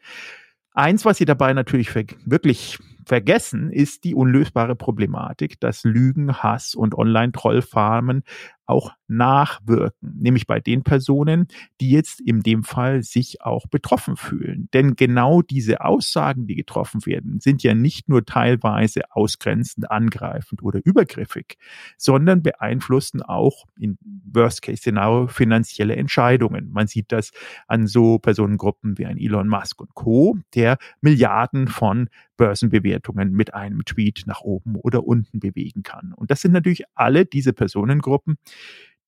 Eins, 0.73 1.05
was 1.05 1.17
Sie 1.17 1.25
dabei 1.25 1.53
natürlich 1.53 1.93
wirklich 1.95 2.79
vergessen, 3.07 3.71
ist 3.71 4.03
die 4.03 4.13
unlösbare 4.13 4.75
Problematik, 4.75 5.59
dass 5.59 5.83
Lügen, 5.83 6.43
Hass 6.43 6.75
und 6.75 6.95
Online-Trollfarmen 6.95 8.23
auch 8.67 8.91
nachwirken, 9.07 10.19
nämlich 10.19 10.45
bei 10.45 10.59
den 10.59 10.83
Personen, 10.83 11.47
die 11.79 11.89
jetzt 11.89 12.19
in 12.19 12.41
dem 12.41 12.63
Fall 12.63 13.01
sich 13.01 13.41
auch 13.41 13.65
betroffen 13.67 14.17
fühlen. 14.17 14.67
Denn 14.73 14.97
genau 14.97 15.41
diese 15.41 15.81
Aussagen, 15.81 16.47
die 16.47 16.55
getroffen 16.55 17.05
werden, 17.05 17.39
sind 17.39 17.63
ja 17.63 17.73
nicht 17.73 18.09
nur 18.09 18.25
teilweise 18.25 19.03
ausgrenzend, 19.11 19.89
angreifend 19.89 20.61
oder 20.61 20.81
übergriffig, 20.83 21.57
sondern 21.97 22.43
beeinflussen 22.43 23.21
auch 23.21 23.65
in 23.79 23.97
Worst-Case-Szenario 24.33 25.27
finanzielle 25.27 25.95
Entscheidungen. 25.95 26.69
Man 26.71 26.87
sieht 26.87 27.13
das 27.13 27.31
an 27.67 27.87
so 27.87 28.19
Personengruppen 28.19 28.97
wie 28.97 29.05
ein 29.05 29.17
Elon 29.17 29.47
Musk 29.47 29.79
und 29.79 29.93
Co., 29.95 30.37
der 30.53 30.77
Milliarden 30.99 31.69
von 31.69 32.09
Börsenbewertungen 32.35 32.96
mit 33.15 33.53
einem 33.53 33.85
Tweet 33.85 34.23
nach 34.25 34.41
oben 34.41 34.75
oder 34.75 35.05
unten 35.05 35.39
bewegen 35.39 35.83
kann. 35.83 36.13
Und 36.13 36.31
das 36.31 36.41
sind 36.41 36.51
natürlich 36.51 36.83
alle 36.95 37.25
diese 37.25 37.53
Personengruppen, 37.53 38.37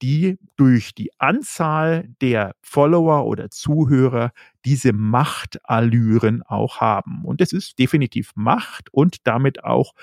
die 0.01 0.37
durch 0.55 0.93
die 0.95 1.11
Anzahl 1.19 2.09
der 2.21 2.55
Follower 2.61 3.25
oder 3.25 3.49
Zuhörer 3.49 4.31
diese 4.65 4.93
Machtallüren 4.93 6.41
auch 6.43 6.79
haben. 6.79 7.25
Und 7.25 7.41
es 7.41 7.51
ist 7.51 7.79
definitiv 7.79 8.31
Macht 8.35 8.93
und 8.93 9.27
damit 9.27 9.63
auch 9.63 9.93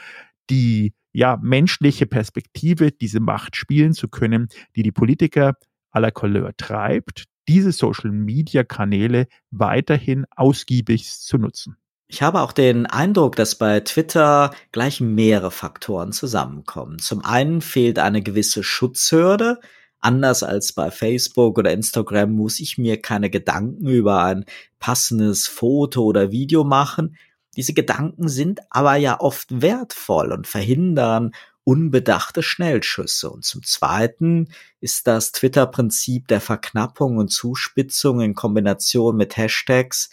die 0.50 0.95
ja, 1.12 1.38
menschliche 1.40 2.07
Perspektive, 2.07 2.93
diese 2.93 3.21
Macht 3.21 3.57
spielen 3.57 3.95
zu 3.95 4.09
können, 4.09 4.49
die 4.76 4.83
die 4.83 4.93
Politiker 4.93 5.55
aller 5.90 6.11
Couleur 6.11 6.55
treibt, 6.59 7.25
diese 7.49 7.73
Social-Media-Kanäle 7.73 9.28
weiterhin 9.50 10.26
ausgiebig 10.35 11.09
zu 11.11 11.38
nutzen. 11.38 11.76
Ich 12.08 12.22
habe 12.22 12.40
auch 12.40 12.52
den 12.52 12.86
Eindruck, 12.86 13.34
dass 13.34 13.56
bei 13.56 13.80
Twitter 13.80 14.52
gleich 14.70 15.00
mehrere 15.00 15.50
Faktoren 15.50 16.12
zusammenkommen. 16.12 17.00
Zum 17.00 17.25
einen 17.25 17.60
fehlt 17.60 17.98
eine 17.98 18.22
gewisse 18.22 18.62
Schutzhürde. 18.62 19.58
Anders 19.98 20.44
als 20.44 20.72
bei 20.72 20.92
Facebook 20.92 21.58
oder 21.58 21.72
Instagram 21.72 22.30
muss 22.30 22.60
ich 22.60 22.78
mir 22.78 23.02
keine 23.02 23.28
Gedanken 23.28 23.88
über 23.88 24.22
ein 24.22 24.44
passendes 24.78 25.48
Foto 25.48 26.04
oder 26.04 26.30
Video 26.30 26.62
machen. 26.62 27.16
Diese 27.56 27.72
Gedanken 27.72 28.28
sind 28.28 28.60
aber 28.70 28.94
ja 28.96 29.18
oft 29.18 29.60
wertvoll 29.60 30.30
und 30.30 30.46
verhindern 30.46 31.32
unbedachte 31.64 32.44
Schnellschüsse. 32.44 33.28
Und 33.28 33.44
zum 33.44 33.64
Zweiten 33.64 34.50
ist 34.80 35.08
das 35.08 35.32
Twitter-Prinzip 35.32 36.28
der 36.28 36.40
Verknappung 36.40 37.16
und 37.16 37.32
Zuspitzung 37.32 38.20
in 38.20 38.34
Kombination 38.34 39.16
mit 39.16 39.36
Hashtags 39.36 40.10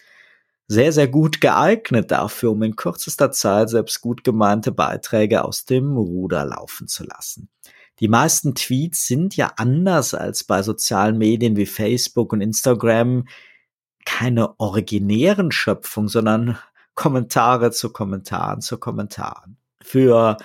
sehr, 0.68 0.92
sehr 0.92 1.08
gut 1.08 1.42
geeignet 1.42 2.12
dafür, 2.12 2.52
um 2.52 2.64
in 2.64 2.76
kürzester 2.76 3.32
Zeit 3.32 3.70
selbst 3.70 4.02
gut 4.02 4.24
gemeinte 4.24 4.72
Beiträge 4.72 5.44
aus 5.44 5.66
dem 5.66 5.98
Ruder 5.98 6.46
laufen 6.46 6.88
zu 6.88 7.04
lassen. 7.04 7.50
Die 8.00 8.08
meisten 8.08 8.56
Tweets 8.56 9.06
sind 9.06 9.36
ja 9.36 9.54
anders 9.58 10.14
als 10.14 10.44
bei 10.44 10.64
sozialen 10.64 11.18
Medien 11.18 11.56
wie 11.56 11.66
Facebook 11.66 12.34
und 12.34 12.42
Instagram 12.42 13.26
keine 14.06 14.60
originären 14.60 15.52
Schöpfung, 15.52 16.08
sondern 16.08 16.58
Kommentare 16.96 17.72
zu 17.72 17.92
Kommentaren 17.92 18.62
zu 18.62 18.78
Kommentaren. 18.78 19.58
Für 19.82 20.38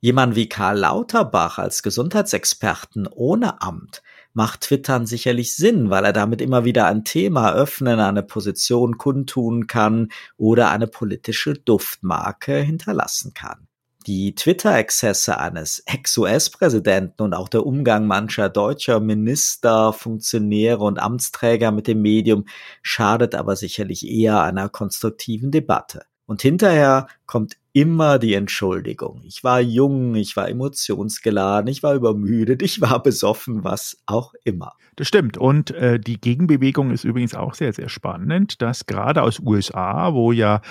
jemanden 0.00 0.36
wie 0.36 0.48
Karl 0.48 0.78
Lauterbach 0.78 1.58
als 1.58 1.82
Gesundheitsexperten 1.82 3.06
ohne 3.06 3.62
Amt 3.62 4.02
macht 4.34 4.62
Twittern 4.62 5.06
sicherlich 5.06 5.56
Sinn, 5.56 5.88
weil 5.90 6.04
er 6.04 6.12
damit 6.12 6.40
immer 6.42 6.64
wieder 6.64 6.86
ein 6.86 7.04
Thema 7.04 7.52
öffnen, 7.52 8.00
eine 8.00 8.22
Position 8.22 8.98
kundtun 8.98 9.66
kann 9.66 10.10
oder 10.36 10.70
eine 10.70 10.88
politische 10.88 11.54
Duftmarke 11.54 12.58
hinterlassen 12.58 13.32
kann. 13.32 13.68
Die 14.06 14.34
Twitter-Exzesse 14.34 15.38
eines 15.38 15.82
Ex-US-Präsidenten 15.86 17.22
und 17.22 17.32
auch 17.32 17.48
der 17.48 17.64
Umgang 17.64 18.06
mancher 18.06 18.50
deutscher 18.50 19.00
Minister, 19.00 19.94
Funktionäre 19.94 20.84
und 20.84 20.98
Amtsträger 20.98 21.72
mit 21.72 21.86
dem 21.86 22.02
Medium 22.02 22.44
schadet 22.82 23.34
aber 23.34 23.56
sicherlich 23.56 24.06
eher 24.06 24.42
einer 24.42 24.68
konstruktiven 24.68 25.50
Debatte. 25.50 26.04
Und 26.26 26.42
hinterher 26.42 27.06
kommt 27.26 27.56
immer 27.72 28.18
die 28.18 28.34
Entschuldigung. 28.34 29.20
Ich 29.24 29.42
war 29.42 29.60
jung, 29.60 30.14
ich 30.14 30.36
war 30.36 30.48
emotionsgeladen, 30.48 31.68
ich 31.68 31.82
war 31.82 31.94
übermüdet, 31.94 32.62
ich 32.62 32.80
war 32.80 33.02
besoffen, 33.02 33.64
was 33.64 33.98
auch 34.06 34.32
immer. 34.44 34.72
Das 34.96 35.08
stimmt. 35.08 35.36
Und 35.36 35.72
äh, 35.72 35.98
die 35.98 36.20
Gegenbewegung 36.20 36.92
ist 36.92 37.04
übrigens 37.04 37.34
auch 37.34 37.54
sehr, 37.54 37.72
sehr 37.72 37.88
spannend, 37.88 38.62
dass 38.62 38.86
gerade 38.86 39.22
aus 39.22 39.40
USA, 39.40 40.14
wo 40.14 40.32
ja 40.32 40.62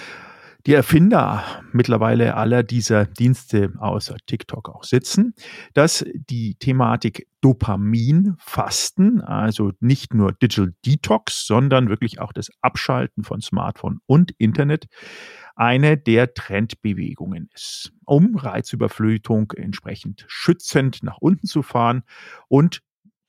die 0.65 0.73
Erfinder 0.73 1.43
mittlerweile 1.71 2.35
aller 2.35 2.63
dieser 2.63 3.05
Dienste 3.05 3.73
außer 3.79 4.15
TikTok 4.25 4.69
auch 4.69 4.83
sitzen, 4.83 5.33
dass 5.73 6.05
die 6.13 6.55
Thematik 6.55 7.27
Dopaminfasten, 7.41 9.19
also 9.21 9.71
nicht 9.81 10.13
nur 10.13 10.31
Digital 10.31 10.73
Detox, 10.85 11.45
sondern 11.45 11.89
wirklich 11.89 12.21
auch 12.21 12.31
das 12.31 12.49
Abschalten 12.61 13.23
von 13.23 13.41
Smartphone 13.41 13.99
und 14.05 14.31
Internet, 14.37 14.85
eine 15.55 15.97
der 15.97 16.33
Trendbewegungen 16.33 17.49
ist, 17.53 17.91
um 18.05 18.35
Reizüberflutung 18.35 19.51
entsprechend 19.55 20.23
schützend 20.27 21.03
nach 21.03 21.17
unten 21.19 21.45
zu 21.45 21.61
fahren 21.61 22.03
und 22.47 22.81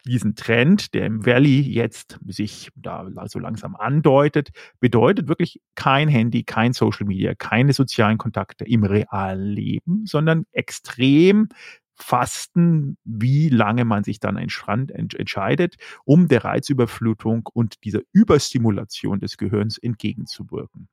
diesen 0.06 0.34
Trend, 0.34 0.94
der 0.94 1.06
im 1.06 1.25
Valley 1.25 1.61
jetzt 1.61 2.18
sich 2.26 2.70
da 2.76 3.06
so 3.26 3.38
langsam 3.38 3.75
andeutet, 3.76 4.50
bedeutet 4.80 5.28
wirklich 5.28 5.61
kein 5.75 6.08
Handy, 6.08 6.44
kein 6.44 6.73
Social 6.73 7.06
Media, 7.06 7.34
keine 7.34 7.73
sozialen 7.73 8.18
Kontakte 8.18 8.64
im 8.64 8.84
realen 8.84 9.46
Leben, 9.46 10.06
sondern 10.06 10.46
extrem 10.52 11.49
Fasten, 11.96 12.96
wie 13.04 13.48
lange 13.48 13.84
man 13.84 14.02
sich 14.04 14.18
dann 14.18 14.36
entscheidet, 14.36 15.76
um 16.04 16.28
der 16.28 16.44
Reizüberflutung 16.44 17.48
und 17.52 17.84
dieser 17.84 18.00
Überstimulation 18.12 19.20
des 19.20 19.36
Gehirns 19.36 19.78
entgegenzuwirken. 19.78 20.88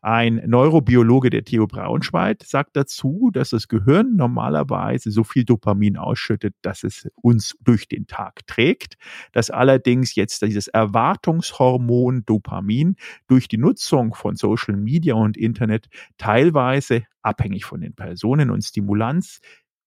Ein 0.00 0.42
Neurobiologe 0.46 1.30
der 1.30 1.44
Theo 1.44 1.66
Braunschweig 1.66 2.44
sagt 2.44 2.76
dazu, 2.76 3.30
dass 3.32 3.50
das 3.50 3.68
Gehirn 3.68 4.16
normalerweise 4.16 5.10
so 5.10 5.22
viel 5.24 5.44
Dopamin 5.44 5.96
ausschüttet, 5.96 6.54
dass 6.62 6.82
es 6.82 7.08
uns 7.16 7.56
durch 7.60 7.88
den 7.88 8.06
Tag 8.06 8.46
trägt, 8.46 8.96
dass 9.32 9.50
allerdings 9.50 10.14
jetzt 10.14 10.42
dieses 10.42 10.68
Erwartungshormon 10.68 12.24
Dopamin 12.24 12.96
durch 13.26 13.48
die 13.48 13.58
Nutzung 13.58 14.14
von 14.14 14.36
Social 14.36 14.76
Media 14.76 15.14
und 15.14 15.36
Internet 15.36 15.88
teilweise 16.16 17.04
abhängig 17.22 17.64
von 17.64 17.80
den 17.80 17.94
Personen 17.94 18.50
und 18.50 18.62
Stimulanz 18.62 19.40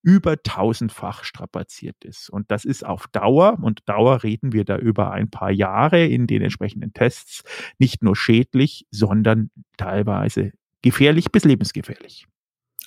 über 0.03 0.41
tausendfach 0.41 1.23
strapaziert 1.23 2.03
ist. 2.03 2.29
Und 2.29 2.49
das 2.49 2.65
ist 2.65 2.85
auf 2.85 3.07
Dauer, 3.07 3.59
und 3.61 3.87
Dauer 3.87 4.23
reden 4.23 4.53
wir 4.53 4.65
da 4.65 4.77
über 4.77 5.11
ein 5.11 5.29
paar 5.29 5.51
Jahre 5.51 6.05
in 6.05 6.27
den 6.27 6.41
entsprechenden 6.41 6.93
Tests, 6.93 7.43
nicht 7.77 8.03
nur 8.03 8.15
schädlich, 8.15 8.85
sondern 8.91 9.51
teilweise 9.77 10.51
gefährlich 10.81 11.31
bis 11.31 11.45
lebensgefährlich. 11.45 12.25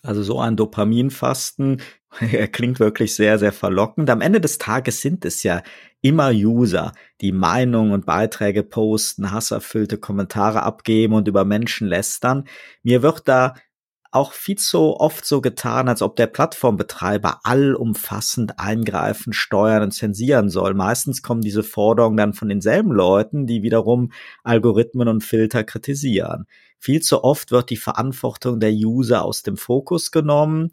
Also 0.03 0.23
so 0.23 0.39
ein 0.39 0.57
Dopaminfasten 0.57 1.81
klingt 2.53 2.79
wirklich 2.79 3.15
sehr, 3.15 3.39
sehr 3.39 3.53
verlockend. 3.53 4.11
Am 4.11 4.21
Ende 4.21 4.41
des 4.41 4.59
Tages 4.59 5.01
sind 5.01 5.25
es 5.25 5.43
ja 5.43 5.63
immer 6.03 6.31
User, 6.31 6.93
die 7.23 7.33
Meinungen 7.33 7.93
und 7.93 8.05
Beiträge 8.05 8.63
posten, 8.63 9.33
hasserfüllte 9.33 9.97
Kommentare 9.97 10.63
abgeben 10.63 11.15
und 11.15 11.27
über 11.27 11.47
Menschen 11.47 11.89
lästern. 11.89 12.45
Mir 12.83 13.03
wird 13.03 13.27
da 13.27 13.55
auch 14.15 14.33
viel 14.33 14.57
zu 14.57 15.01
oft 15.01 15.25
so 15.25 15.41
getan, 15.41 15.89
als 15.89 16.01
ob 16.01 16.17
der 16.17 16.29
Plattformbetreiber 16.29 17.41
allumfassend 17.43 18.61
eingreifen, 18.61 19.33
steuern 19.33 19.83
und 19.83 19.91
zensieren 19.91 20.51
soll. 20.51 20.75
Meistens 20.75 21.23
kommen 21.23 21.41
diese 21.41 21.63
Forderungen 21.63 22.17
dann 22.17 22.33
von 22.33 22.49
denselben 22.49 22.93
Leuten, 22.93 23.47
die 23.47 23.63
wiederum 23.63 24.13
Algorithmen 24.45 25.09
und 25.09 25.25
Filter 25.25 25.65
kritisieren. 25.65 26.47
Viel 26.79 27.03
zu 27.03 27.25
oft 27.25 27.51
wird 27.51 27.71
die 27.71 27.77
Verantwortung 27.77 28.61
der 28.61 28.73
User 28.73 29.25
aus 29.25 29.43
dem 29.43 29.57
Fokus 29.57 30.11
genommen. 30.11 30.71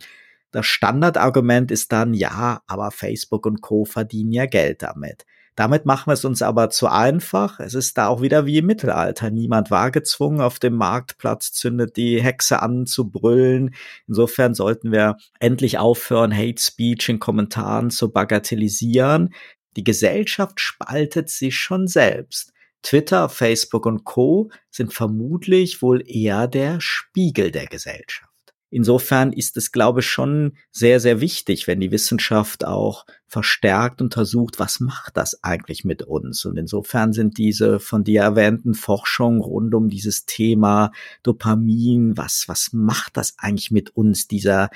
Das 0.52 0.68
Standardargument 0.68 1.72
ist 1.72 1.92
dann, 1.92 2.14
ja, 2.14 2.62
aber 2.68 2.92
Facebook 2.92 3.46
und 3.46 3.62
Co 3.62 3.86
verdienen 3.86 4.34
ja 4.34 4.46
Geld 4.46 4.84
damit. 4.84 5.26
Damit 5.56 5.86
machen 5.86 6.08
wir 6.08 6.14
es 6.14 6.24
uns 6.24 6.42
aber 6.42 6.70
zu 6.70 6.88
einfach. 6.88 7.60
Es 7.60 7.74
ist 7.74 7.98
da 7.98 8.08
auch 8.08 8.22
wieder 8.22 8.46
wie 8.46 8.60
im 8.60 8.66
Mittelalter. 8.66 9.30
Niemand 9.30 9.70
war 9.70 9.92
gezwungen, 9.92 10.40
auf 10.40 10.60
dem 10.60 10.76
Marktplatz 10.76 11.52
zündet 11.52 11.98
die 11.98 12.22
Hexe 12.22 12.62
an 12.62 12.86
zu 12.86 13.10
brüllen. 13.10 13.76
Insofern 14.08 14.54
sollten 14.54 14.92
wir 14.92 15.18
endlich 15.40 15.78
aufhören, 15.78 16.36
Hate 16.36 16.62
Speech 16.62 17.10
in 17.10 17.20
Kommentaren 17.20 17.92
zu 17.92 18.12
bagatellisieren. 18.12 19.34
Die 19.76 19.84
Gesellschaft 19.84 20.60
spaltet 20.60 21.30
sich 21.30 21.58
schon 21.58 21.88
selbst. 21.88 22.54
Twitter, 22.82 23.30
Facebook 23.30 23.86
und 23.86 24.06
Co 24.06 24.52
sind 24.70 24.94
vermutlich 24.94 25.82
wohl 25.82 26.04
eher 26.10 26.48
der 26.48 26.82
Spiegel 26.82 27.52
der 27.52 27.68
Gesellschaft. 27.68 28.31
Insofern 28.74 29.34
ist 29.34 29.58
es, 29.58 29.74
glaube 29.74 30.00
ich, 30.00 30.08
schon 30.08 30.54
sehr, 30.72 31.02
sehr 31.02 31.20
wichtig, 31.20 31.68
wenn 31.68 31.82
die 31.82 31.92
Wissenschaft 31.92 32.66
auch 32.66 33.06
verstärkt 33.28 34.02
untersucht, 34.02 34.60
was 34.60 34.80
macht 34.80 35.18
das 35.18 35.44
eigentlich 35.44 35.84
mit 35.84 36.04
uns? 36.04 36.46
Und 36.46 36.58
insofern 36.58 37.12
sind 37.12 37.38
diese 37.38 37.82
von 37.82 38.06
dir 38.06 38.22
erwähnten 38.22 38.74
Forschungen 38.74 39.42
rund 39.42 39.76
um 39.76 39.90
dieses 39.90 40.26
Thema 40.26 40.92
Dopamin, 41.22 42.16
was, 42.16 42.46
was 42.48 42.72
macht 42.72 43.18
das 43.18 43.36
eigentlich 43.38 43.72
mit 43.72 43.90
uns, 43.90 44.30
dieser 44.30 44.70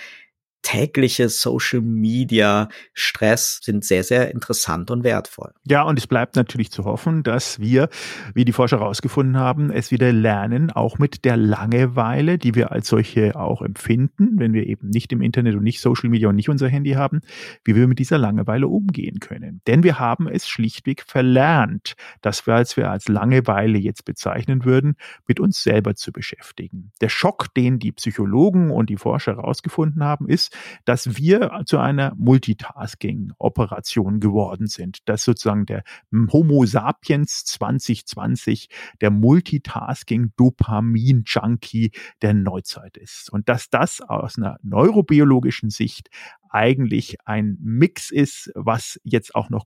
tägliche 0.65 1.29
Social 1.29 1.81
Media 1.81 2.69
Stress 2.91 3.59
sind 3.61 3.85
sehr, 3.85 4.03
sehr 4.03 4.31
interessant 4.31 4.89
und 4.89 5.03
wertvoll. 5.03 5.53
Ja, 5.67 5.83
und 5.83 5.99
es 5.99 6.07
bleibt 6.07 6.35
natürlich 6.35 6.71
zu 6.71 6.85
hoffen, 6.85 7.21
dass 7.21 7.59
wir, 7.59 7.87
wie 8.33 8.45
die 8.45 8.51
Forscher 8.51 8.79
herausgefunden 8.79 9.37
haben, 9.37 9.69
es 9.69 9.91
wieder 9.91 10.11
lernen, 10.11 10.71
auch 10.71 10.97
mit 10.97 11.23
der 11.23 11.37
Langeweile, 11.37 12.39
die 12.39 12.55
wir 12.55 12.71
als 12.71 12.87
solche 12.87 13.35
auch 13.35 13.61
empfinden, 13.61 14.39
wenn 14.39 14.53
wir 14.53 14.65
eben 14.65 14.89
nicht 14.89 15.13
im 15.13 15.21
Internet 15.21 15.53
und 15.53 15.63
nicht 15.63 15.81
Social 15.81 16.09
Media 16.09 16.29
und 16.29 16.35
nicht 16.35 16.49
unser 16.49 16.67
Handy 16.67 16.93
haben, 16.93 17.21
wie 17.63 17.75
wir 17.75 17.87
mit 17.87 17.99
dieser 17.99 18.17
Langeweile 18.17 18.67
umgehen 18.67 19.19
können. 19.19 19.61
Denn 19.67 19.83
wir 19.83 19.99
haben 19.99 20.27
es 20.27 20.47
schlichtweg 20.47 21.03
verlernt, 21.05 21.93
dass 22.23 22.47
wir, 22.47 22.55
als 22.55 22.75
wir 22.75 22.89
als 22.89 23.07
Langeweile 23.07 23.77
jetzt 23.77 24.03
bezeichnen 24.03 24.65
würden, 24.65 24.95
mit 25.27 25.39
uns 25.39 25.61
selber 25.61 25.93
zu 25.93 26.11
beschäftigen. 26.11 26.91
Der 27.01 27.09
Schock, 27.09 27.53
den 27.53 27.77
die 27.77 27.91
Psychologen 27.91 28.71
und 28.71 28.89
die 28.89 28.97
Forscher 28.97 29.35
herausgefunden 29.35 30.03
haben, 30.03 30.27
ist, 30.27 30.54
dass 30.85 31.17
wir 31.17 31.61
zu 31.65 31.77
einer 31.77 32.13
Multitasking-Operation 32.15 34.19
geworden 34.19 34.67
sind, 34.67 34.99
dass 35.05 35.23
sozusagen 35.23 35.65
der 35.65 35.83
Homo 36.31 36.65
sapiens 36.65 37.43
2020 37.45 38.67
der 39.01 39.09
Multitasking-Dopamin-Junkie 39.11 41.91
der 42.21 42.33
Neuzeit 42.33 42.97
ist. 42.97 43.31
Und 43.31 43.47
dass 43.49 43.69
das 43.69 44.01
aus 44.01 44.37
einer 44.37 44.57
neurobiologischen 44.63 45.69
Sicht 45.69 46.09
eigentlich 46.49 47.17
ein 47.25 47.57
Mix 47.61 48.11
ist, 48.11 48.51
was 48.55 48.99
jetzt 49.03 49.35
auch 49.35 49.49
noch 49.49 49.65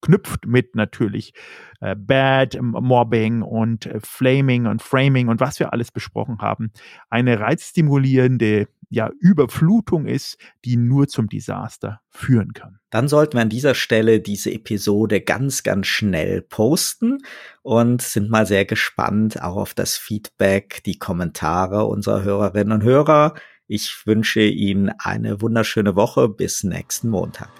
knüpft 0.00 0.46
mit 0.46 0.74
natürlich 0.74 1.32
äh, 1.80 1.94
Bad 1.96 2.58
Mobbing 2.60 3.42
und 3.42 3.86
äh, 3.86 4.00
Flaming 4.00 4.66
und 4.66 4.82
Framing 4.82 5.28
und 5.28 5.40
was 5.40 5.58
wir 5.58 5.72
alles 5.72 5.90
besprochen 5.90 6.38
haben, 6.38 6.72
eine 7.08 7.40
reizstimulierende 7.40 8.68
ja, 8.90 9.10
Überflutung 9.20 10.06
ist, 10.06 10.36
die 10.64 10.76
nur 10.76 11.06
zum 11.06 11.28
Desaster 11.28 12.00
führen 12.08 12.52
kann. 12.52 12.80
Dann 12.90 13.06
sollten 13.06 13.34
wir 13.34 13.42
an 13.42 13.48
dieser 13.48 13.74
Stelle 13.74 14.20
diese 14.20 14.52
Episode 14.52 15.20
ganz, 15.20 15.62
ganz 15.62 15.86
schnell 15.86 16.42
posten 16.42 17.18
und 17.62 18.02
sind 18.02 18.30
mal 18.30 18.46
sehr 18.46 18.64
gespannt 18.64 19.40
auch 19.42 19.56
auf 19.56 19.74
das 19.74 19.96
Feedback, 19.96 20.82
die 20.84 20.98
Kommentare 20.98 21.84
unserer 21.84 22.24
Hörerinnen 22.24 22.72
und 22.72 22.82
Hörer. 22.82 23.34
Ich 23.68 24.02
wünsche 24.04 24.40
Ihnen 24.42 24.90
eine 24.98 25.40
wunderschöne 25.40 25.94
Woche. 25.94 26.28
Bis 26.28 26.64
nächsten 26.64 27.08
Montag. 27.08 27.59